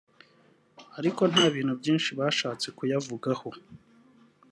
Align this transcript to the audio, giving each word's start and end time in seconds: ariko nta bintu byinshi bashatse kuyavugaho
ariko 0.99 1.21
nta 1.31 1.45
bintu 1.53 1.73
byinshi 1.81 2.09
bashatse 2.19 2.67
kuyavugaho 2.77 3.49